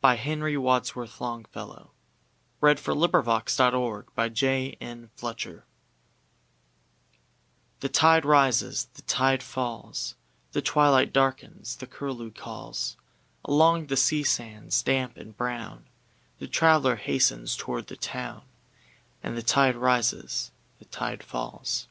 [0.00, 1.90] By Henry WadsworthLongfellow
[2.60, 3.64] 208 The Tide Rises,
[4.64, 5.64] the Tide Falls
[7.78, 10.16] THE TIDE rises, the tide falls,
[10.50, 12.96] The twilight darkens, the curlew calls;
[13.44, 18.42] Along the sea sands damp and brownThe traveller hastens toward the town,
[19.22, 20.50] And the tide rises,
[20.80, 21.86] the tide falls.